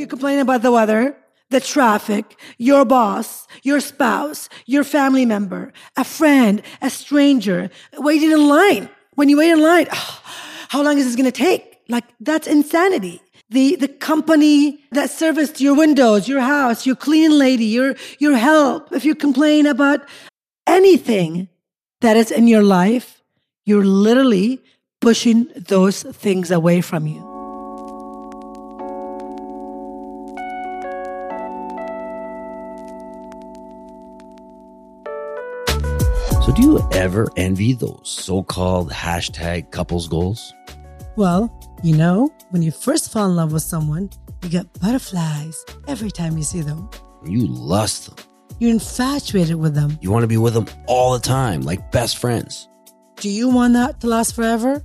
[0.00, 1.16] you complain about the weather,
[1.50, 8.48] the traffic, your boss, your spouse, your family member, a friend, a stranger, waiting in
[8.48, 8.88] line.
[9.14, 10.22] When you wait in line, oh,
[10.68, 11.80] how long is this going to take?
[11.88, 13.20] Like that's insanity.
[13.50, 18.92] The, the company that serviced your windows, your house, your cleaning lady, your, your help.
[18.92, 20.06] If you complain about
[20.68, 21.48] anything
[22.00, 23.22] that is in your life,
[23.66, 24.62] you're literally
[25.00, 27.29] pushing those things away from you.
[37.00, 40.52] Ever envy those so called hashtag couples goals?
[41.16, 41.50] Well,
[41.82, 44.10] you know, when you first fall in love with someone,
[44.42, 46.90] you get butterflies every time you see them.
[47.24, 48.16] You lust them.
[48.58, 49.98] You're infatuated with them.
[50.02, 52.68] You want to be with them all the time, like best friends.
[53.16, 54.84] Do you want that to last forever?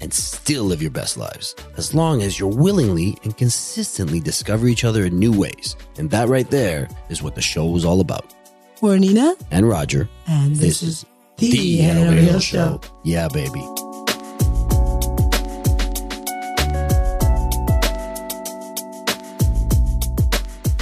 [0.00, 4.84] and still live your best lives as long as you're willingly and consistently discover each
[4.84, 5.76] other in new ways.
[5.98, 8.34] And that right there is what the show is all about.
[8.80, 12.80] We're Nina and Roger, and this, this is the, the Head Over Heels show.
[12.82, 12.90] show.
[13.04, 13.60] Yeah, baby.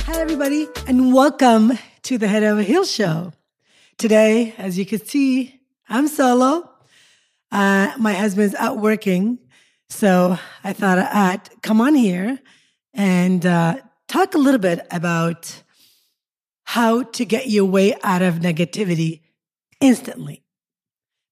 [0.07, 3.33] Hi, everybody, and welcome to the Head Over Heels show.
[3.97, 6.71] Today, as you can see, I'm solo.
[7.51, 9.39] Uh, my husband's out working,
[9.89, 12.39] so I thought I'd come on here
[12.93, 15.63] and uh, talk a little bit about
[16.65, 19.23] how to get your way out of negativity
[19.81, 20.45] instantly.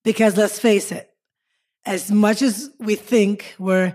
[0.05, 1.11] Because let's face it,
[1.85, 3.95] as much as we think we're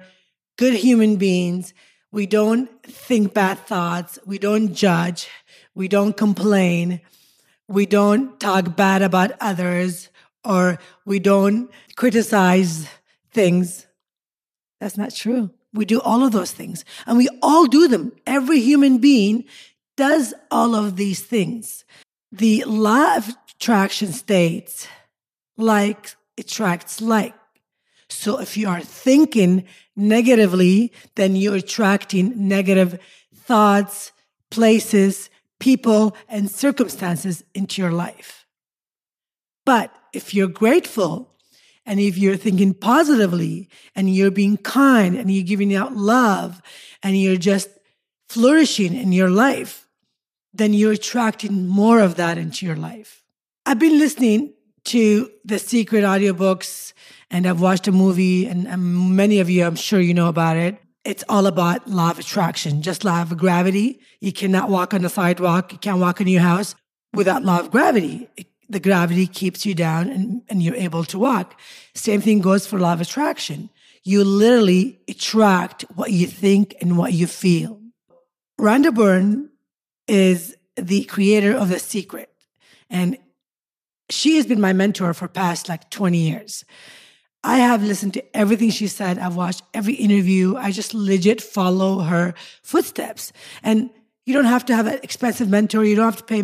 [0.58, 1.74] good human beings,
[2.12, 4.20] we don't think bad thoughts.
[4.26, 5.30] We don't judge.
[5.74, 7.02] We don't complain.
[7.68, 10.10] We don't talk bad about others
[10.44, 12.88] or we don't criticize
[13.32, 13.88] things.
[14.80, 15.52] That's not true.
[15.74, 18.12] We do all of those things and we all do them.
[18.26, 19.46] Every human being
[19.96, 21.86] does all of these things.
[22.32, 24.88] The law of attraction states
[25.58, 27.36] like attracts like.
[28.10, 29.66] So if you are thinking
[29.96, 33.00] negatively, then you're attracting negative
[33.34, 34.12] thoughts,
[34.50, 35.30] places,
[35.60, 38.46] people, and circumstances into your life.
[39.66, 41.34] But if you're grateful
[41.86, 46.62] and if you're thinking positively and you're being kind and you're giving out love
[47.04, 47.70] and you're just
[48.30, 49.88] flourishing in your life,
[50.54, 53.24] then you're attracting more of that into your life.
[53.66, 54.54] I've been listening
[54.86, 56.94] to the secret audiobooks
[57.30, 60.58] and I've watched a movie, and, and many of you, I'm sure you know about
[60.58, 60.78] it.
[61.06, 64.02] It's all about law of attraction, just law of gravity.
[64.20, 65.72] You cannot walk on the sidewalk.
[65.72, 66.76] You can't walk in your house
[67.14, 68.28] without law of gravity.
[68.72, 71.60] The gravity keeps you down and, and you're able to walk.
[71.94, 73.70] Same thing goes for law of attraction.
[74.04, 77.82] You literally attract what you think and what you feel.
[78.60, 79.50] Rhonda Byrne
[80.08, 82.30] is the creator of The Secret.
[82.90, 83.18] And
[84.10, 86.64] she has been my mentor for past like 20 years.
[87.44, 89.20] I have listened to everything she said.
[89.20, 90.56] I've watched every interview.
[90.56, 93.34] I just legit follow her footsteps.
[93.64, 93.90] And
[94.26, 95.84] you don't have to have an expensive mentor.
[95.84, 96.44] You don't have to pay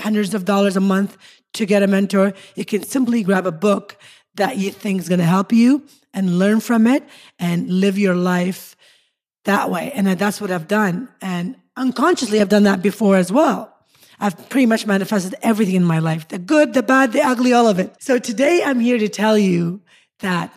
[0.00, 1.16] hundreds of dollars a month
[1.54, 2.32] to get a mentor.
[2.56, 3.96] You can simply grab a book
[4.34, 5.84] that you think is going to help you
[6.14, 7.04] and learn from it
[7.38, 8.76] and live your life
[9.44, 9.92] that way.
[9.94, 11.08] And that's what I've done.
[11.20, 13.68] And unconsciously, I've done that before as well.
[14.18, 17.66] I've pretty much manifested everything in my life the good, the bad, the ugly, all
[17.66, 17.94] of it.
[18.00, 19.82] So today I'm here to tell you
[20.20, 20.52] that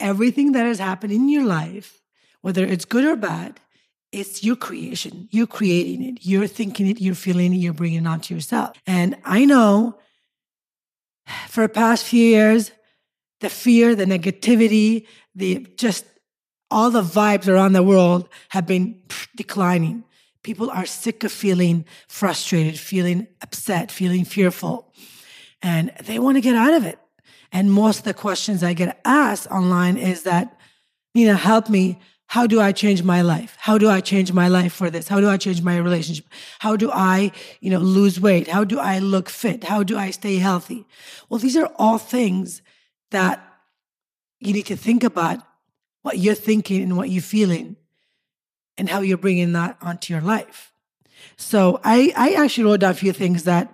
[0.00, 2.00] everything that has happened in your life,
[2.40, 3.60] whether it's good or bad,
[4.14, 5.28] it's your creation.
[5.32, 6.18] You're creating it.
[6.22, 7.00] You're thinking it.
[7.00, 7.56] You're feeling it.
[7.56, 8.76] You're bringing it onto yourself.
[8.86, 9.98] And I know
[11.48, 12.70] for the past few years,
[13.40, 16.04] the fear, the negativity, the just
[16.70, 19.02] all the vibes around the world have been
[19.36, 20.04] declining.
[20.42, 24.92] People are sick of feeling frustrated, feeling upset, feeling fearful,
[25.62, 26.98] and they want to get out of it.
[27.50, 30.58] And most of the questions I get asked online is that,
[31.14, 31.98] you know, help me.
[32.34, 33.56] How do I change my life?
[33.60, 35.06] How do I change my life for this?
[35.06, 36.26] How do I change my relationship?
[36.58, 38.48] How do I, you know, lose weight?
[38.48, 39.62] How do I look fit?
[39.62, 40.84] How do I stay healthy?
[41.28, 42.60] Well, these are all things
[43.12, 43.40] that
[44.40, 45.46] you need to think about
[46.02, 47.76] what you're thinking and what you're feeling
[48.76, 50.72] and how you're bringing that onto your life.
[51.36, 53.72] So I, I actually wrote down a few things that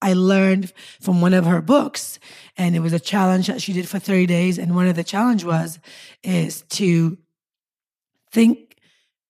[0.00, 0.72] I learned
[1.02, 2.18] from one of her books.
[2.56, 4.56] And it was a challenge that she did for 30 days.
[4.56, 5.78] And one of the challenge was
[6.22, 7.18] is to
[8.32, 8.76] think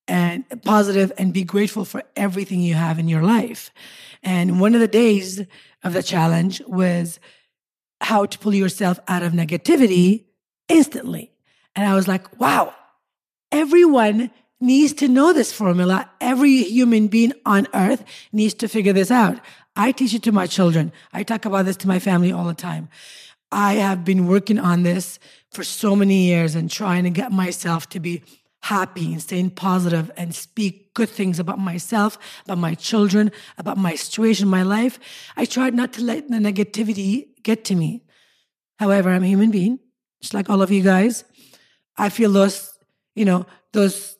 [0.07, 3.71] and positive and be grateful for everything you have in your life.
[4.23, 5.43] And one of the days
[5.85, 7.21] of the challenge was
[8.01, 10.25] how to pull yourself out of negativity
[10.69, 11.33] instantly.
[11.77, 12.75] And I was like, wow,
[13.53, 14.31] everyone
[14.61, 16.11] needs to know this formula.
[16.21, 19.39] Every human being on earth needs to figure this out.
[19.77, 20.93] I teach it to my children.
[21.13, 22.89] I talk about this to my family all the time.
[23.53, 25.19] I have been working on this
[25.53, 28.23] for so many years and trying to get myself to be
[28.63, 33.95] happy and staying positive and speak good things about myself, about my children, about my
[33.95, 34.99] situation, my life.
[35.37, 38.03] I tried not to let the negativity get to me.
[38.79, 39.79] However, I'm a human being,
[40.21, 41.25] just like all of you guys.
[41.97, 42.73] I feel those,
[43.15, 44.17] you know, those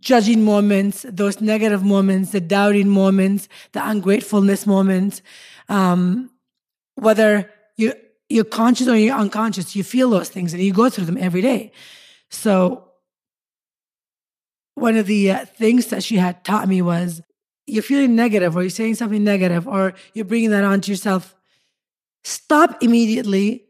[0.00, 5.22] judging moments, those negative moments, the doubting moments, the ungratefulness moments.
[5.68, 6.30] Um,
[6.94, 7.94] whether you
[8.28, 11.42] you're conscious or you're unconscious, you feel those things and you go through them every
[11.42, 11.70] day.
[12.30, 12.85] So
[14.76, 17.20] one of the uh, things that she had taught me was
[17.66, 21.34] you're feeling negative or you're saying something negative or you're bringing that onto yourself.
[22.22, 23.64] Stop immediately.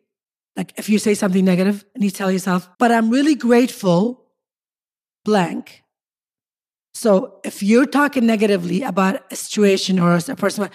[0.55, 4.27] Like if you say something negative and you tell yourself, but I'm really grateful,
[5.25, 5.83] blank,
[6.97, 10.71] so if you're talking negatively about a situation or a person,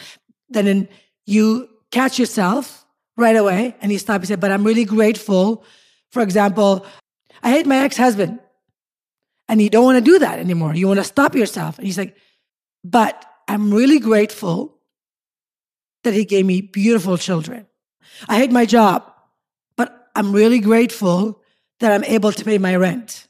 [0.49, 0.87] then
[1.25, 2.85] you catch yourself
[3.17, 5.65] right away and you stop and say, but I'm really grateful.
[6.11, 6.85] For example,
[7.41, 8.39] I hate my ex-husband.
[9.51, 10.73] And you don't want to do that anymore.
[10.73, 11.77] You want to stop yourself.
[11.77, 12.15] And he's like,
[12.85, 14.77] but I'm really grateful
[16.05, 17.67] that he gave me beautiful children.
[18.29, 19.11] I hate my job,
[19.75, 21.41] but I'm really grateful
[21.81, 23.27] that I'm able to pay my rent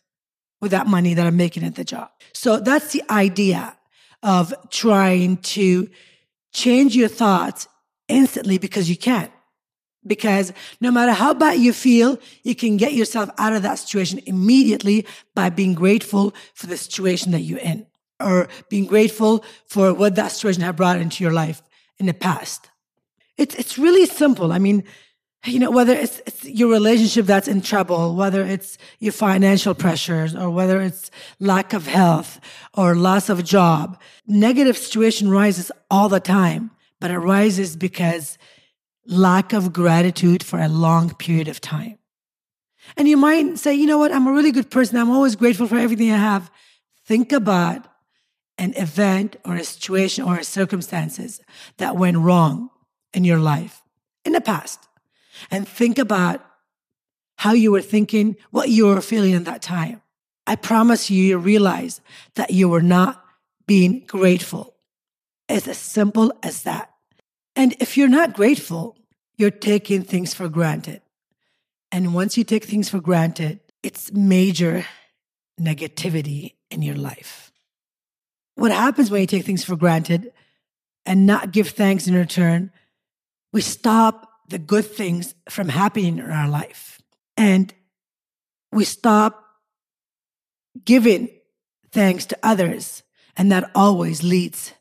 [0.61, 2.11] with that money that I'm making at the job.
[2.33, 3.75] So that's the idea
[4.21, 5.89] of trying to
[6.53, 7.67] change your thoughts
[8.07, 9.31] instantly because you can.
[10.05, 14.19] Because no matter how bad you feel, you can get yourself out of that situation
[14.25, 15.05] immediately
[15.35, 17.85] by being grateful for the situation that you're in
[18.19, 21.61] or being grateful for what that situation had brought into your life
[21.99, 22.69] in the past.
[23.37, 24.51] It's, it's really simple.
[24.51, 24.83] I mean,
[25.45, 30.35] you know, whether it's, it's, your relationship that's in trouble, whether it's your financial pressures
[30.35, 31.09] or whether it's
[31.39, 32.39] lack of health
[32.75, 36.69] or loss of job, negative situation rises all the time,
[36.99, 38.37] but it rises because
[39.05, 41.97] lack of gratitude for a long period of time.
[42.97, 44.11] And you might say, you know what?
[44.11, 44.97] I'm a really good person.
[44.97, 46.51] I'm always grateful for everything I have.
[47.05, 47.87] Think about
[48.57, 51.41] an event or a situation or a circumstances
[51.77, 52.69] that went wrong
[53.13, 53.81] in your life
[54.25, 54.87] in the past
[55.49, 56.45] and think about
[57.37, 60.01] how you were thinking, what you were feeling in that time.
[60.45, 62.01] I promise you, you realize
[62.35, 63.23] that you were not
[63.65, 64.75] being grateful.
[65.49, 66.90] It's as simple as that.
[67.61, 68.97] And if you're not grateful,
[69.37, 71.03] you're taking things for granted.
[71.91, 74.83] And once you take things for granted, it's major
[75.59, 77.51] negativity in your life.
[78.55, 80.33] What happens when you take things for granted
[81.05, 82.71] and not give thanks in return?
[83.53, 86.99] We stop the good things from happening in our life.
[87.37, 87.71] And
[88.71, 89.45] we stop
[90.83, 91.29] giving
[91.91, 93.03] thanks to others.
[93.37, 94.73] And that always leads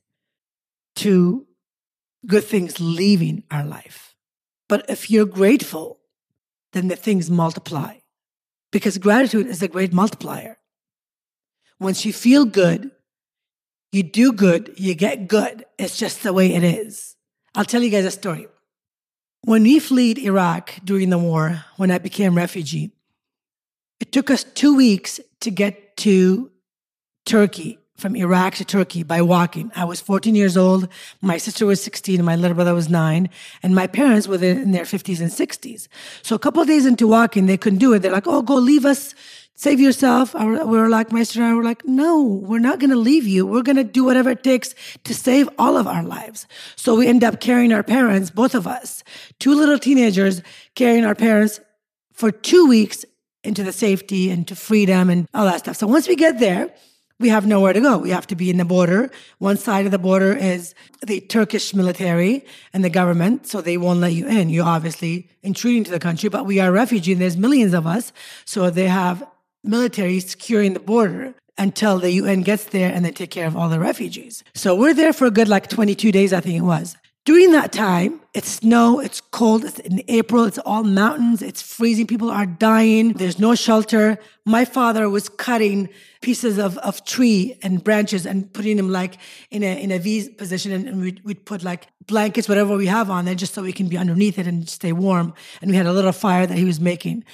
[0.94, 1.46] to
[2.26, 4.14] good things leaving our life.
[4.68, 5.98] But if you're grateful,
[6.72, 7.96] then the things multiply
[8.70, 10.58] because gratitude is a great multiplier.
[11.78, 12.90] Once you feel good,
[13.92, 15.64] you do good, you get good.
[15.78, 17.16] It's just the way it is.
[17.54, 18.46] I'll tell you guys a story.
[19.42, 22.92] When we fled Iraq during the war, when I became refugee,
[23.98, 26.50] it took us two weeks to get to
[27.26, 29.70] Turkey, from Iraq to Turkey by walking.
[29.76, 30.88] I was 14 years old.
[31.20, 33.28] My sister was 16 my little brother was nine.
[33.62, 35.88] And my parents were in their 50s and 60s.
[36.22, 38.00] So a couple of days into walking, they couldn't do it.
[38.00, 39.14] They're like, oh, go leave us
[39.60, 40.32] save yourself.
[40.32, 43.26] We were like, my sister and I were like, no, we're not going to leave
[43.26, 43.44] you.
[43.44, 46.46] We're going to do whatever it takes to save all of our lives.
[46.76, 49.04] So we end up carrying our parents, both of us,
[49.38, 50.40] two little teenagers
[50.76, 51.60] carrying our parents
[52.14, 53.04] for two weeks
[53.44, 55.76] into the safety and to freedom and all that stuff.
[55.76, 56.72] So once we get there,
[57.20, 57.98] we have nowhere to go.
[57.98, 59.10] We have to be in the border.
[59.38, 60.74] One side of the border is
[61.06, 64.48] the Turkish military and the government, so they won't let you in.
[64.48, 68.12] You're obviously intruding to the country, but we are refugees there's millions of us.
[68.46, 69.22] So they have
[69.62, 73.68] military securing the border until the UN gets there and they take care of all
[73.68, 74.42] the refugees.
[74.54, 76.96] So we're there for a good like 22 days, I think it was.
[77.26, 82.06] During that time, it's snow, it's cold, it's in April, it's all mountains, it's freezing,
[82.06, 84.18] people are dying, there's no shelter.
[84.46, 85.90] My father was cutting
[86.22, 89.18] pieces of, of tree and branches and putting them like
[89.50, 92.86] in a in a V position and, and we'd, we'd put like blankets, whatever we
[92.86, 95.34] have on there, just so we can be underneath it and stay warm.
[95.60, 97.24] And we had a little fire that he was making.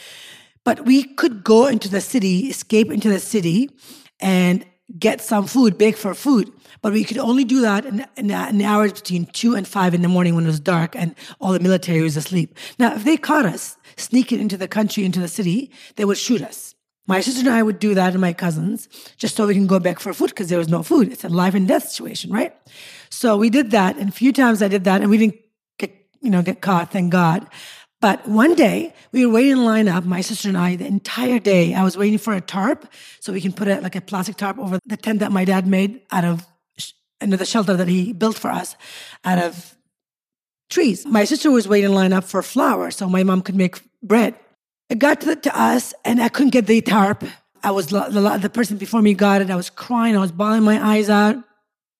[0.64, 3.70] But we could go into the city, escape into the city,
[4.18, 4.66] and
[4.98, 6.52] get some food, bake for food.
[6.82, 9.66] But we could only do that in, in, uh, in, the hours between two and
[9.66, 12.56] five in the morning when it was dark and all the military was asleep.
[12.78, 16.42] Now, if they caught us sneaking into the country, into the city, they would shoot
[16.42, 16.74] us.
[17.08, 19.78] My sister and I would do that and my cousins just so we can go
[19.78, 21.12] back for food because there was no food.
[21.12, 22.54] It's a life and death situation, right?
[23.10, 23.96] So we did that.
[23.96, 25.36] And a few times I did that and we didn't
[25.78, 27.46] get, you know, get caught, thank God.
[28.00, 31.38] But one day we were waiting in line up, my sister and I, the entire
[31.38, 31.74] day.
[31.74, 32.86] I was waiting for a tarp
[33.20, 35.66] so we can put it like a plastic tarp over the tent that my dad
[35.66, 36.46] made out of
[37.20, 38.76] into the shelter that he built for us
[39.24, 39.74] out of
[40.68, 41.06] trees.
[41.06, 44.34] My sister was waiting in line up for flour so my mom could make bread.
[44.90, 47.24] It got to, the, to us and I couldn't get the tarp.
[47.62, 49.50] I was the, the person before me got it.
[49.50, 50.16] I was crying.
[50.16, 51.36] I was bawling my eyes out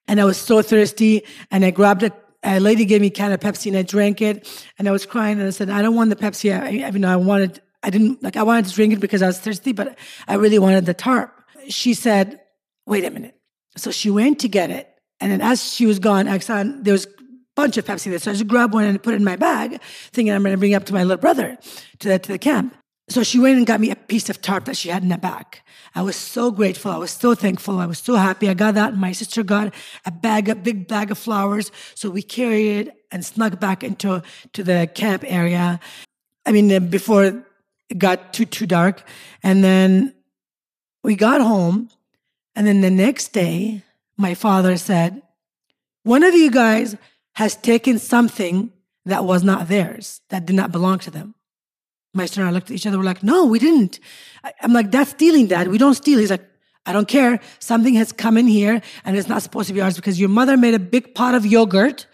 [0.06, 2.12] and I was so thirsty and I grabbed a
[2.46, 4.48] a lady gave me a can of Pepsi and I drank it
[4.78, 6.52] and I was crying and I said, I don't want the Pepsi.
[6.52, 9.26] I, I know I wanted, I didn't like, I wanted to drink it because I
[9.26, 9.98] was thirsty, but
[10.28, 11.32] I really wanted the tarp.
[11.68, 12.40] She said,
[12.86, 13.34] wait a minute.
[13.76, 14.88] So she went to get it.
[15.20, 17.10] And then as she was gone, I saw there was a
[17.54, 18.18] bunch of Pepsi there.
[18.18, 19.80] So I just grabbed one and put it in my bag,
[20.12, 21.58] thinking I'm going to bring it up to my little brother
[21.98, 22.76] to the, to the camp.
[23.08, 25.18] So she went and got me a piece of tarp that she had in the
[25.18, 25.64] back.
[25.94, 26.90] I was so grateful.
[26.90, 27.78] I was so thankful.
[27.78, 28.48] I was so happy.
[28.48, 28.96] I got that.
[28.96, 29.72] My sister got
[30.04, 31.70] a bag, a big bag of flowers.
[31.94, 34.22] So we carried it and snuck back into
[34.54, 35.78] to the camp area.
[36.44, 37.25] I mean, uh, before
[37.88, 39.04] it got too too dark,
[39.42, 40.14] and then
[41.04, 41.88] we got home.
[42.56, 43.82] And then the next day,
[44.16, 45.22] my father said,
[46.02, 46.96] "One of you guys
[47.34, 48.72] has taken something
[49.04, 51.34] that was not theirs, that did not belong to them."
[52.16, 52.99] My sister and I looked at each other.
[52.99, 54.00] We're like, no, we didn't.
[54.62, 55.68] I'm like, that's stealing, Dad.
[55.68, 56.18] We don't steal.
[56.18, 56.44] He's like,
[56.87, 57.40] I don't care.
[57.58, 60.56] Something has come in here and it's not supposed to be ours because your mother
[60.56, 62.06] made a big pot of yogurt.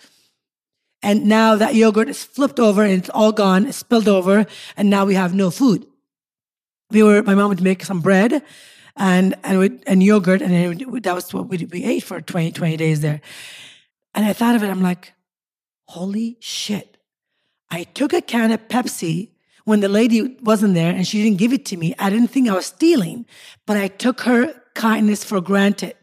[1.02, 4.88] And now that yogurt is flipped over and it's all gone, it's spilled over, and
[4.88, 5.84] now we have no food.
[6.90, 8.42] We were, my mom would make some bread
[8.96, 13.00] and, and, and yogurt, and that was what we, we ate for 20, 20 days
[13.00, 13.20] there.
[14.14, 15.12] And I thought of it, I'm like,
[15.86, 16.98] holy shit.
[17.68, 19.31] I took a can of Pepsi
[19.64, 22.48] when the lady wasn't there and she didn't give it to me, I didn't think
[22.48, 23.26] I was stealing,
[23.66, 25.94] but I took her kindness for granted.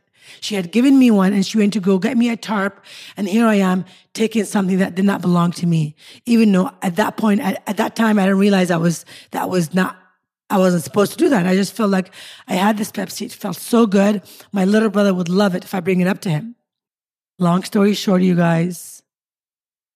[0.42, 2.84] She had given me one and she went to go get me a tarp.
[3.18, 5.96] And here I am taking something that did not belong to me.
[6.26, 9.50] Even though at that point, at, at that time, I didn't realize I was, that
[9.50, 9.98] was not,
[10.50, 11.46] I wasn't supposed to do that.
[11.46, 12.14] I just felt like
[12.48, 13.26] I had this Pepsi.
[13.26, 14.22] It felt so good.
[14.52, 16.56] My little brother would love it if I bring it up to him.
[17.38, 19.02] Long story short, you guys,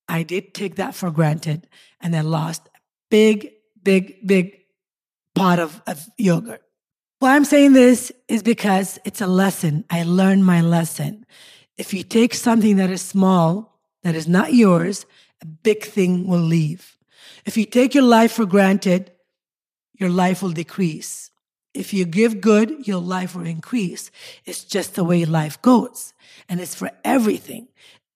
[0.07, 1.67] I did take that for granted
[2.01, 2.69] and I lost
[3.09, 3.52] big,
[3.83, 4.59] big, big
[5.35, 6.61] pot of, of yogurt.
[7.19, 9.85] Why I'm saying this is because it's a lesson.
[9.89, 11.25] I learned my lesson.
[11.77, 15.05] If you take something that is small, that is not yours,
[15.41, 16.97] a big thing will leave.
[17.45, 19.11] If you take your life for granted,
[19.93, 21.31] your life will decrease.
[21.73, 24.11] If you give good, your life will increase.
[24.45, 26.13] It's just the way life goes.
[26.47, 27.67] And it's for everything.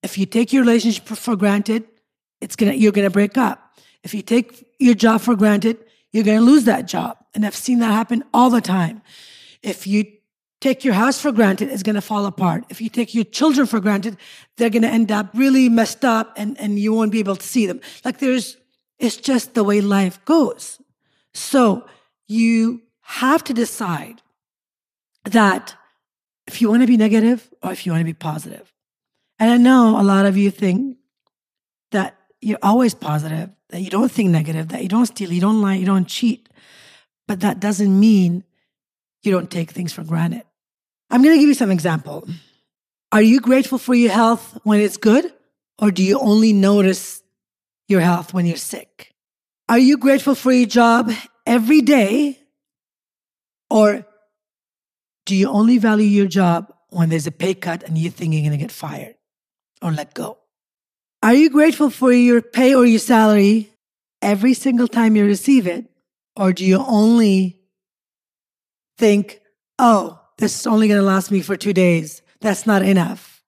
[0.03, 1.85] If you take your relationship for granted,
[2.39, 3.79] it's gonna, you're gonna break up.
[4.03, 5.77] If you take your job for granted,
[6.11, 7.17] you're going to lose that job.
[7.33, 9.01] And I've seen that happen all the time.
[9.61, 10.05] If you
[10.59, 12.65] take your house for granted, it's going to fall apart.
[12.69, 14.17] If you take your children for granted,
[14.57, 17.45] they're going to end up really messed up and, and you won't be able to
[17.45, 17.81] see them.
[18.03, 18.57] Like there's,
[18.97, 20.79] it's just the way life goes.
[21.33, 21.85] So
[22.27, 24.21] you have to decide
[25.25, 25.75] that
[26.47, 28.73] if you want to be negative or if you want to be positive.
[29.39, 30.97] And I know a lot of you think
[32.41, 35.75] you're always positive, that you don't think negative, that you don't steal, you don't lie,
[35.75, 36.49] you don't cheat.
[37.27, 38.43] But that doesn't mean
[39.23, 40.43] you don't take things for granted.
[41.09, 42.27] I'm going to give you some example.
[43.11, 45.31] Are you grateful for your health when it's good
[45.79, 47.21] or do you only notice
[47.87, 49.13] your health when you're sick?
[49.69, 51.11] Are you grateful for your job
[51.45, 52.39] every day
[53.69, 54.05] or
[55.25, 58.41] do you only value your job when there's a pay cut and you think you're
[58.41, 59.15] going to get fired
[59.81, 60.37] or let go?
[61.23, 63.71] Are you grateful for your pay or your salary
[64.21, 65.85] every single time you receive it?
[66.35, 67.59] Or do you only
[68.97, 69.41] think,
[69.79, 72.21] oh, this is only going to last me for two days?
[72.41, 73.43] That's not enough.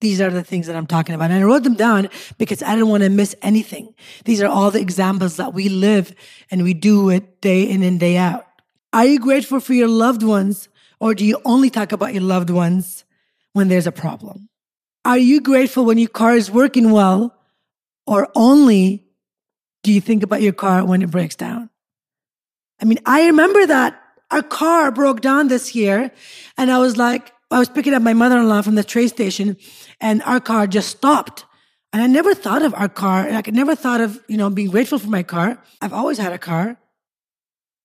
[0.00, 1.30] These are the things that I'm talking about.
[1.30, 2.08] And I wrote them down
[2.38, 3.94] because I didn't want to miss anything.
[4.24, 6.14] These are all the examples that we live
[6.50, 8.46] and we do it day in and day out.
[8.92, 10.68] Are you grateful for your loved ones
[11.00, 13.04] or do you only talk about your loved ones
[13.52, 14.49] when there's a problem?
[15.04, 17.34] Are you grateful when your car is working well,
[18.06, 19.06] or only
[19.82, 21.70] do you think about your car when it breaks down?
[22.80, 26.10] I mean, I remember that our car broke down this year,
[26.56, 29.08] and I was like, I was picking up my mother in law from the train
[29.08, 29.56] station,
[30.00, 31.44] and our car just stopped.
[31.92, 33.28] And I never thought of our car.
[33.30, 35.60] Like, I never thought of, you know, being grateful for my car.
[35.80, 36.76] I've always had a car.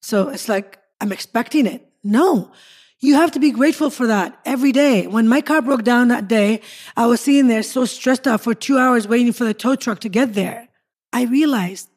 [0.04, 1.90] So it's like, I'm expecting it.
[2.04, 2.52] No,
[3.00, 5.08] you have to be grateful for that every day.
[5.08, 6.62] When my car broke down that day,
[6.96, 10.00] I was sitting there so stressed out for two hours waiting for the tow truck
[10.00, 10.70] to get there.
[11.14, 11.90] I realized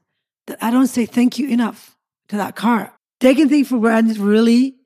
[0.46, 1.96] that I don't say thank you enough
[2.28, 2.92] to that car.
[3.20, 4.76] Taking things for granted really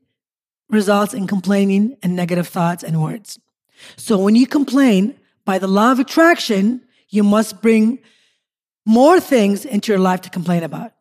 [0.69, 3.39] results in complaining and negative thoughts and words.
[3.97, 7.99] So when you complain, by the law of attraction, you must bring
[8.87, 10.93] more things into your life to complain about.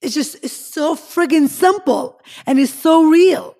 [0.00, 3.55] It's just, it's so friggin' simple and it's so real.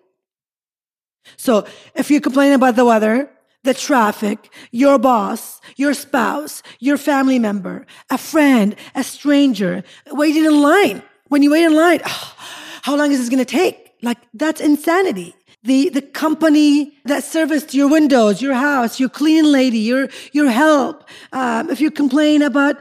[1.36, 3.30] So if you complain about the weather,
[3.66, 10.62] the traffic, your boss, your spouse, your family member, a friend, a stranger, waiting in
[10.62, 11.02] line.
[11.28, 12.34] When you wait in line, oh,
[12.82, 13.92] how long is this going to take?
[14.00, 15.34] Like that's insanity.
[15.64, 21.08] The, the company that serviced your windows, your house, your cleaning lady, your, your help.
[21.32, 22.76] Um, if you complain about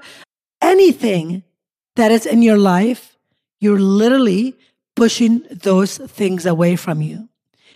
[0.61, 1.43] anything
[1.95, 3.17] that is in your life,
[3.59, 4.55] you're literally
[4.95, 7.27] pushing those things away from you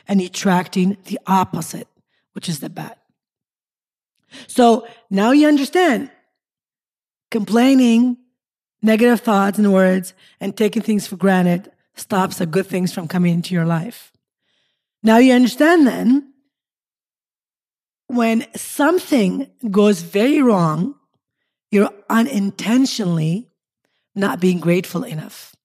[0.10, 1.88] and attracting the opposite,
[2.34, 2.96] which is the bad.
[4.48, 6.10] So now you understand
[7.32, 8.18] complaining,
[8.82, 13.34] negative thoughts and words, and taking things for granted stops the good things from coming
[13.34, 14.12] into your life.
[15.04, 16.34] Now you understand then
[18.08, 20.96] when something goes very wrong,
[21.70, 23.51] you're unintentionally
[24.16, 25.56] not being grateful enough.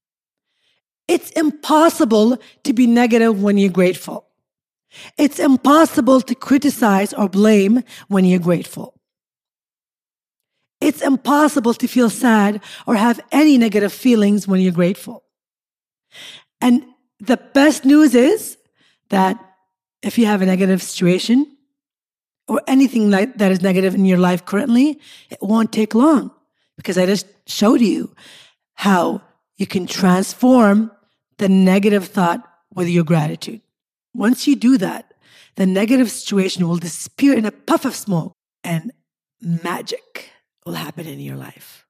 [1.08, 4.26] It's impossible to be negative when you're grateful.
[5.18, 9.00] It's impossible to criticize or blame when you're grateful.
[10.80, 15.24] It's impossible to feel sad or have any negative feelings when you're grateful.
[16.60, 16.84] And
[17.20, 18.58] the best news is
[19.08, 19.38] that
[20.02, 21.56] if you have a negative situation
[22.48, 26.30] or anything that is negative in your life currently, it won't take long
[26.76, 28.14] because I just showed you
[28.74, 29.22] how
[29.56, 30.90] you can transform
[31.38, 33.62] the negative thought with your gratitude.
[34.14, 35.12] Once you do that,
[35.56, 38.92] the negative situation will disappear in a puff of smoke and
[39.40, 40.30] magic
[40.64, 41.86] will happen in your life.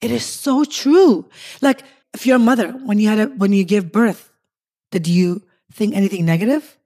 [0.00, 1.28] It is so true.
[1.60, 4.32] Like if you're a mother, when you had a, when you give birth,
[4.90, 5.42] did you
[5.72, 6.78] think anything negative?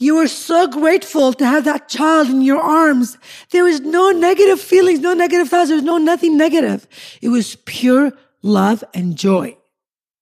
[0.00, 3.16] You were so grateful to have that child in your arms.
[3.50, 5.68] There was no negative feelings, no negative thoughts.
[5.68, 6.88] There was no nothing negative.
[7.22, 9.56] It was pure love and joy.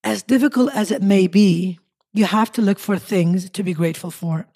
[0.05, 1.79] As difficult as it may be,
[2.13, 4.47] you have to look for things to be grateful for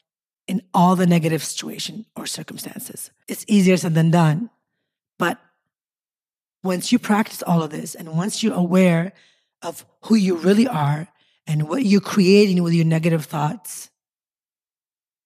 [0.46, 3.10] in all the negative situation or circumstances.
[3.28, 4.50] It's easier said than done.
[5.18, 5.38] But
[6.62, 9.12] once you practice all of this and once you're aware
[9.62, 11.08] of who you really are
[11.46, 13.90] and what you're creating with your negative thoughts,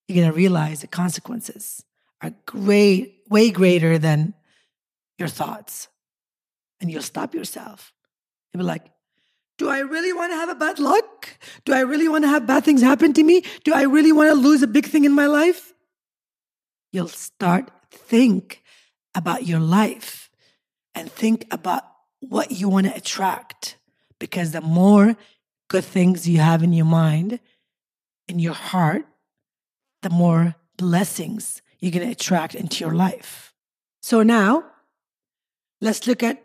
[0.07, 1.83] you're going to realize the consequences
[2.21, 4.33] are great, way greater than
[5.17, 5.87] your thoughts.
[6.79, 7.93] And you'll stop yourself.
[8.53, 8.85] You'll be like,
[9.61, 11.37] do I really want to have a bad luck?
[11.65, 13.43] Do I really want to have bad things happen to me?
[13.63, 15.73] Do I really want to lose a big thing in my life?
[16.91, 18.63] You'll start think
[19.13, 20.31] about your life
[20.95, 21.83] and think about
[22.21, 23.77] what you want to attract
[24.17, 25.15] because the more
[25.67, 27.39] good things you have in your mind,
[28.27, 29.05] in your heart,
[30.01, 33.53] the more blessings you're going to attract into your life.
[34.01, 34.63] So now,
[35.81, 36.43] let's look at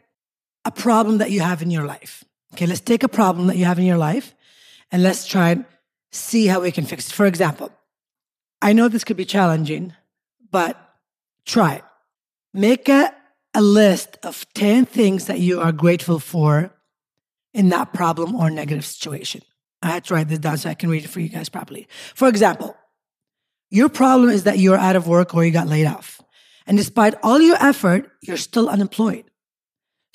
[0.66, 2.22] a problem that you have in your life.
[2.54, 4.34] Okay, let's take a problem that you have in your life
[4.90, 5.64] and let's try and
[6.12, 7.12] see how we can fix it.
[7.12, 7.70] For example,
[8.62, 9.92] I know this could be challenging,
[10.50, 10.76] but
[11.44, 11.84] try it.
[12.54, 13.14] Make a,
[13.54, 16.72] a list of 10 things that you are grateful for
[17.52, 19.42] in that problem or negative situation.
[19.82, 21.86] I had to write this down so I can read it for you guys properly.
[22.14, 22.76] For example,
[23.70, 26.20] your problem is that you're out of work or you got laid off.
[26.66, 29.24] And despite all your effort, you're still unemployed.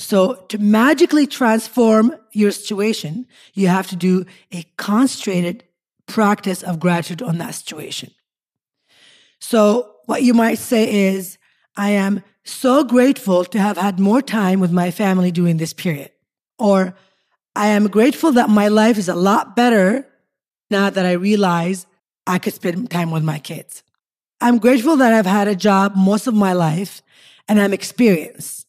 [0.02, 5.64] So to magically transform your situation, you have to do a concentrated
[6.08, 8.12] practice of gratitude on that situation.
[9.40, 11.38] So what you might say is,
[11.78, 16.12] I am so grateful to have had more time with my family during this period.
[16.58, 16.96] Or
[17.56, 20.08] I am grateful that my life is a lot better
[20.72, 21.86] now that I realize
[22.26, 23.84] I could spend time with my kids.
[24.42, 27.04] I'm grateful that I've had a job most of my life
[27.48, 28.61] and I'm experienced.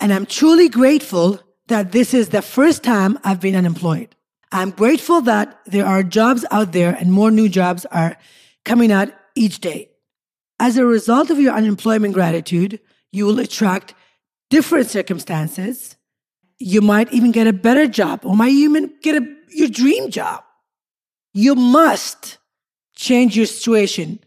[0.00, 4.14] And I'm truly grateful that this is the first time I've been unemployed.
[4.52, 8.16] I'm grateful that there are jobs out there and more new jobs are
[8.64, 9.90] coming out each day.
[10.60, 12.80] As a result of your unemployment gratitude,
[13.10, 13.94] you will attract
[14.50, 15.96] different circumstances.
[16.58, 20.44] You might even get a better job or might even get a, your dream job.
[21.32, 22.38] You must
[22.94, 24.20] change your situation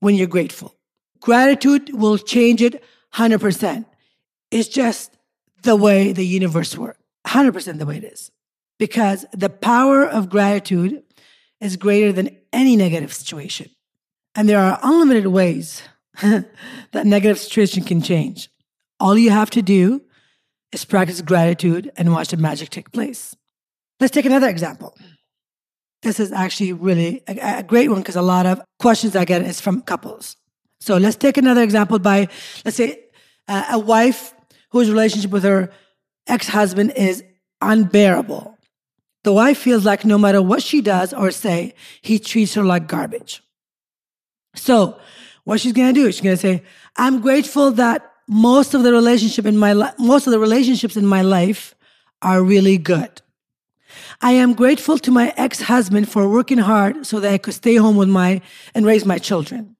[0.00, 0.74] when you're grateful.
[1.20, 2.82] Gratitude will change it
[3.14, 3.84] 100%.
[4.50, 5.16] It's just
[5.62, 8.30] the way the universe works, 100% the way it is.
[8.78, 11.02] Because the power of gratitude
[11.60, 13.70] is greater than any negative situation.
[14.34, 15.82] And there are unlimited ways
[16.22, 18.50] that negative situation can change.
[19.00, 20.02] All you have to do
[20.72, 23.34] is practice gratitude and watch the magic take place.
[23.98, 24.96] Let's take another example.
[26.02, 29.42] This is actually really a, a great one because a lot of questions I get
[29.42, 30.36] is from couples.
[30.80, 32.28] So let's take another example by,
[32.64, 33.04] let's say,
[33.48, 34.34] uh, a wife
[34.70, 35.70] whose relationship with her
[36.26, 37.22] ex husband is
[37.60, 38.56] unbearable.
[39.24, 42.86] The wife feels like no matter what she does or say, he treats her like
[42.86, 43.42] garbage.
[44.54, 44.98] So,
[45.44, 46.62] what she's gonna do is she's gonna say,
[46.96, 51.06] "I'm grateful that most of the relationship in my li- most of the relationships in
[51.06, 51.74] my life
[52.22, 53.22] are really good.
[54.20, 57.96] I am grateful to my ex-husband for working hard so that I could stay home
[57.96, 58.40] with my
[58.74, 59.76] and raise my children.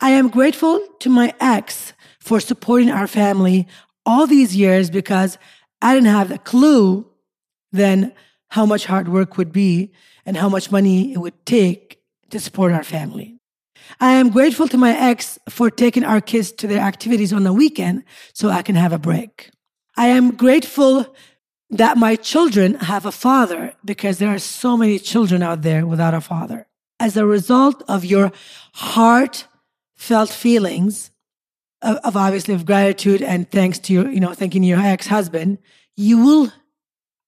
[0.00, 3.66] I am grateful to my ex for supporting our family
[4.06, 5.38] all these years because
[5.82, 7.06] I didn't have a clue
[7.72, 8.12] then
[8.48, 9.92] how much hard work would be
[10.26, 13.36] and how much money it would take to support our family.
[14.00, 17.52] I am grateful to my ex for taking our kids to their activities on the
[17.52, 19.50] weekend so I can have a break.
[19.96, 21.14] I am grateful
[21.70, 26.14] that my children have a father because there are so many children out there without
[26.14, 26.66] a father.
[26.98, 28.32] As a result of your
[28.74, 31.10] heartfelt feelings
[31.82, 35.58] of, of obviously of gratitude and thanks to your, you know, thanking your ex-husband,
[35.96, 36.52] you will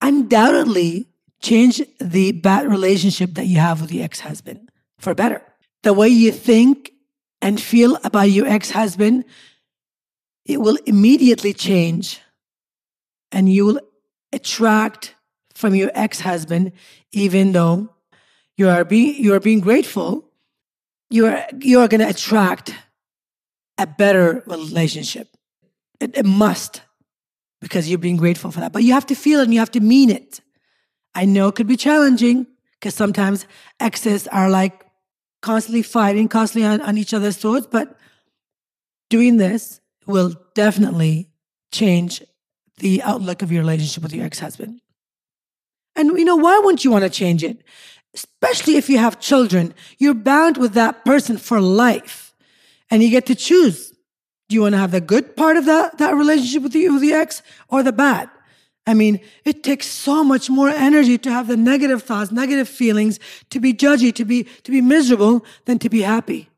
[0.01, 1.07] undoubtedly
[1.41, 5.41] change the bad relationship that you have with the ex-husband for better.
[5.83, 6.91] The way you think
[7.41, 9.25] and feel about your ex husband,
[10.45, 12.21] it will immediately change
[13.31, 13.81] and you will
[14.31, 15.15] attract
[15.53, 16.71] from your ex husband,
[17.11, 17.89] even though
[18.55, 20.31] you are being, you are being grateful,
[21.09, 22.73] you are, you are going to attract
[23.83, 25.27] a better relationship.
[25.99, 26.81] It, it must
[27.61, 28.71] because you're being grateful for that.
[28.71, 30.39] But you have to feel it and you have to mean it.
[31.13, 32.47] I know it could be challenging
[32.79, 33.45] because sometimes
[33.79, 34.85] exes are like
[35.41, 37.67] constantly fighting, constantly on, on each other's throats.
[37.69, 37.97] But
[39.09, 41.29] doing this will definitely
[41.71, 42.23] change
[42.77, 44.81] the outlook of your relationship with your ex husband.
[45.95, 47.63] And you know, why wouldn't you want to change it?
[48.13, 52.22] Especially if you have children, you're bound with that person for life
[52.89, 53.91] and you get to choose.
[54.49, 57.01] Do you want to have the good part of that, that relationship with the, with
[57.01, 58.29] the ex or the bad?
[58.85, 63.19] I mean, it takes so much more energy to have the negative thoughts, negative feelings,
[63.49, 66.49] to be judgy, to be, to be miserable than to be happy.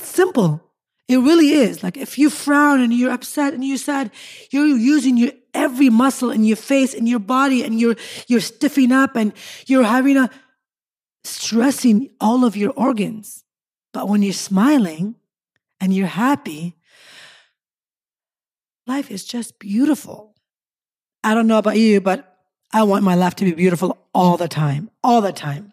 [0.00, 0.62] Simple.
[1.08, 1.84] It really is.
[1.84, 4.10] Like if you frown and you're upset and you're sad,
[4.50, 8.90] you're using your every muscle in your face and your body and you're, you're stiffing
[8.90, 9.32] up and
[9.66, 10.28] you're having a
[11.24, 13.44] stressing all of your organs.
[13.92, 15.14] But when you're smiling
[15.80, 16.74] and you're happy,
[18.86, 20.34] life is just beautiful.
[21.22, 22.36] I don't know about you, but
[22.72, 25.72] I want my life to be beautiful all the time, all the time.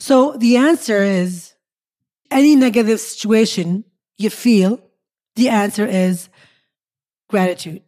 [0.00, 1.54] So the answer is
[2.30, 3.84] any negative situation
[4.18, 4.80] you feel,
[5.36, 6.28] the answer is
[7.28, 7.82] gratitude.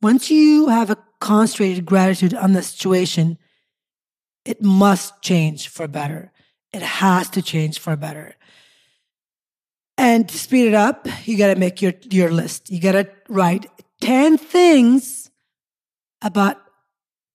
[0.00, 3.38] Once you have a concentrated gratitude on the situation,
[4.44, 6.32] it must change for better.
[6.72, 8.36] It has to change for better.
[9.96, 12.70] And to speed it up, you got to make your, your list.
[12.70, 13.66] You got to write
[14.00, 15.30] 10 things
[16.20, 16.56] about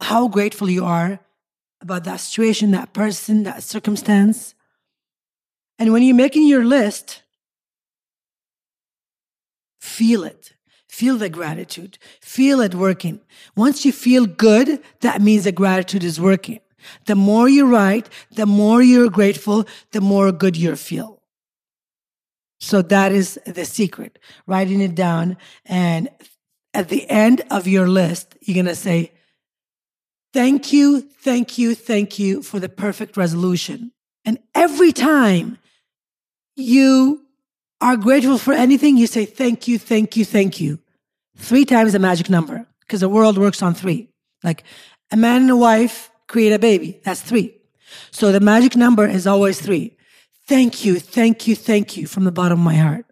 [0.02, 1.20] how grateful you are
[1.82, 4.54] about that situation, that person, that circumstance.
[5.78, 7.24] And when you're making your list,
[9.80, 10.54] feel it.
[10.88, 11.98] Feel the gratitude.
[12.20, 13.22] Feel it working.
[13.56, 16.60] Once you feel good, that means the gratitude is working.
[17.06, 21.19] The more you write, the more you're grateful, the more good you feel.
[22.60, 26.10] So that is the secret, writing it down and
[26.74, 29.12] at the end of your list, you're going to say,
[30.32, 33.92] Thank you, thank you, thank you for the perfect resolution.
[34.26, 35.58] And every time
[36.56, 37.26] you
[37.82, 40.80] are grateful for anything, you say, Thank you, thank you, thank you.
[41.38, 44.10] Three times the magic number, because the world works on three.
[44.44, 44.64] Like
[45.12, 47.56] a man and a wife create a baby, that's three.
[48.12, 49.98] So the magic number is always three.
[50.50, 53.06] Thank you, thank you, thank you from the bottom of my heart.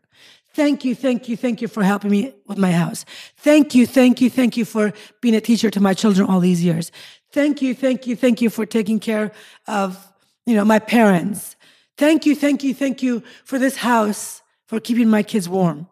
[0.56, 3.06] Thank you, thank you, thank you for helping me with my house.
[3.38, 6.64] Thank you, thank you, thank you for being a teacher to my children all these
[6.64, 6.92] years.
[7.32, 9.32] Thank you, thank you, thank you for taking care
[9.68, 10.12] of,
[10.48, 11.56] you know, my parents.
[11.96, 15.88] Thank you, thank you, thank you for this house for keeping my kids warm.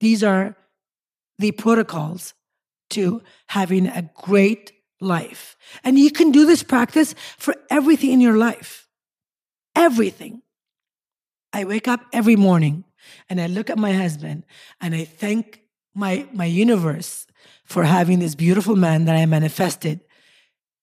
[0.00, 0.56] These are
[1.38, 2.34] the protocols
[2.90, 5.56] to having a great life.
[5.84, 8.88] And you can do this practice for everything in your life.
[9.74, 10.42] Everything.
[11.52, 12.84] I wake up every morning
[13.28, 14.44] and I look at my husband
[14.80, 15.62] and I thank
[15.94, 17.26] my, my universe
[17.64, 20.00] for having this beautiful man that I manifested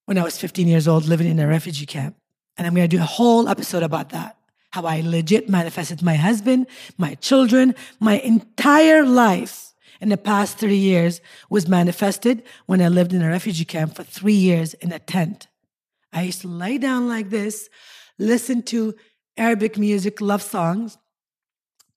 [0.06, 2.16] when I was 15 years old living in a refugee camp.
[2.58, 4.38] And I'm going to do a whole episode about that.
[4.72, 10.78] How I legit manifested my husband, my children, my entire life in the past 30
[10.78, 15.00] years was manifested when I lived in a refugee camp for three years in a
[15.00, 15.48] tent.
[16.14, 17.70] I used to lay down like this,
[18.20, 18.96] listen to
[19.38, 20.98] Arabic music, love songs,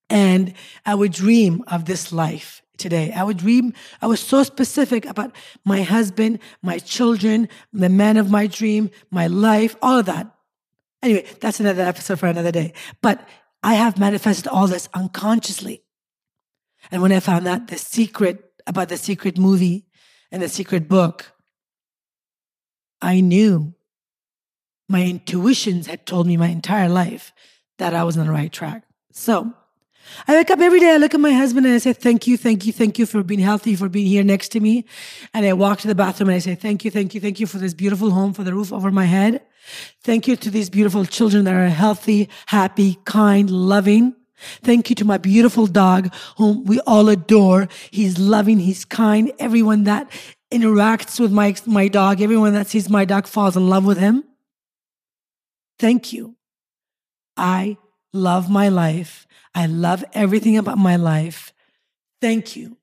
[0.08, 0.54] and
[0.86, 3.12] I would dream of this life today.
[3.12, 8.30] I would dream, I was so specific about my husband, my children, the man of
[8.30, 10.34] my dream, my life, all of that.
[11.02, 12.72] Anyway, that's another episode for another day.
[13.00, 13.26] But
[13.62, 15.82] I have manifested all this unconsciously.
[16.90, 19.86] And when I found out the secret about the secret movie
[20.30, 21.32] and the secret book,
[23.00, 23.74] I knew
[24.92, 27.32] my intuitions had told me my entire life
[27.78, 28.84] that I was on the right track.
[29.10, 29.52] So
[30.28, 32.36] I wake up every day, I look at my husband and I say, Thank you,
[32.36, 34.84] thank you, thank you for being healthy, for being here next to me.
[35.32, 37.46] And I walk to the bathroom and I say, Thank you, thank you, thank you
[37.46, 39.42] for this beautiful home, for the roof over my head.
[40.02, 44.14] Thank you to these beautiful children that are healthy, happy, kind, loving.
[44.62, 47.68] Thank you to my beautiful dog, whom we all adore.
[47.90, 49.32] He's loving, he's kind.
[49.38, 50.10] Everyone that
[50.50, 54.24] interacts with my, my dog, everyone that sees my dog falls in love with him.
[55.78, 56.36] Thank you.
[57.36, 57.76] I
[58.12, 59.26] love my life.
[59.54, 61.52] I love everything about my life.
[62.20, 62.76] Thank you.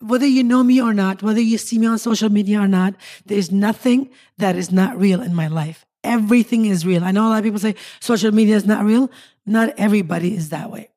[0.00, 2.94] whether you know me or not, whether you see me on social media or not,
[3.26, 5.84] there's nothing that is not real in my life.
[6.02, 7.04] Everything is real.
[7.04, 9.10] I know a lot of people say social media is not real.
[9.44, 10.88] Not everybody is that way.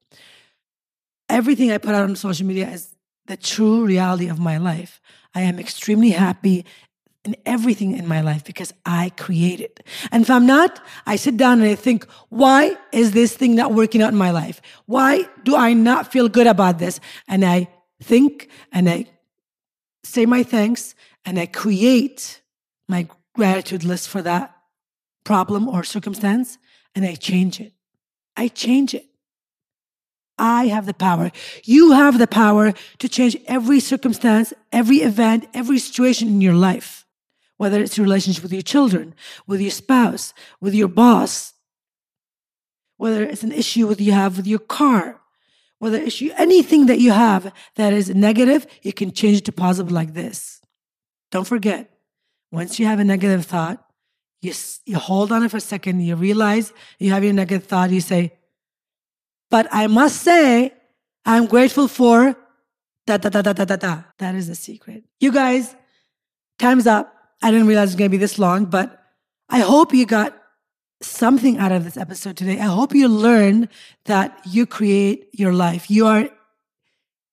[1.28, 5.02] Everything I put out on social media is the true reality of my life.
[5.36, 6.66] I am extremely happy
[7.26, 9.86] in everything in my life because I create it.
[10.12, 13.74] And if I'm not, I sit down and I think, why is this thing not
[13.74, 14.62] working out in my life?
[14.88, 17.00] Why do I not feel good about this?
[17.28, 17.70] And I
[18.02, 19.06] think and I
[20.04, 22.42] say my thanks and I create
[22.90, 24.56] my gratitude list for that
[25.24, 26.58] problem or circumstance
[26.94, 27.72] and I change it.
[28.36, 29.06] I change it.
[30.38, 31.32] I have the power.
[31.64, 37.03] You have the power to change every circumstance, every event, every situation in your life
[37.64, 39.16] whether it's your relationship with your children,
[39.48, 41.54] with your spouse, with your boss,
[42.98, 45.22] whether it's an issue with you have with your car,
[45.80, 49.94] whether issue anything that you have that is negative, you can change it to positive
[49.94, 50.60] like this.
[51.32, 51.90] Don't forget,
[52.52, 53.82] once you have a negative thought,
[54.42, 54.52] you,
[54.86, 58.02] you hold on it for a second, you realize you have your negative thought, you
[58.02, 58.34] say,
[59.50, 60.74] but I must say,
[61.26, 62.36] I'm grateful for
[63.08, 64.04] da da da da da da da.
[64.20, 65.06] That is the secret.
[65.22, 65.74] You guys,
[66.60, 67.23] time's up.
[67.42, 69.04] I didn't realize it was going to be this long, but
[69.50, 70.38] I hope you got
[71.02, 72.60] something out of this episode today.
[72.60, 73.70] I hope you learned
[74.06, 75.90] that you create your life.
[75.90, 76.30] You are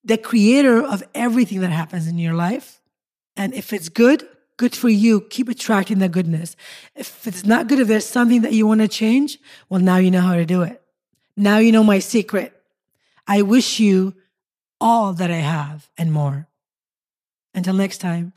[0.05, 2.81] the creator of everything that happens in your life.
[3.37, 5.21] And if it's good, good for you.
[5.23, 6.57] Keep attracting the goodness.
[6.95, 10.11] If it's not good, if there's something that you want to change, well, now you
[10.11, 10.83] know how to do it.
[11.37, 12.55] Now you know my secret.
[13.27, 14.15] I wish you
[14.81, 16.49] all that I have and more.
[17.55, 18.33] Until next time,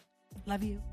[0.45, 0.92] love you.